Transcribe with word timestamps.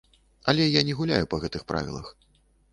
Але 0.53 0.63
я 0.65 0.81
не 0.87 0.95
гуляю 1.01 1.29
па 1.35 1.41
гэтых 1.45 1.69
правілах. 1.73 2.13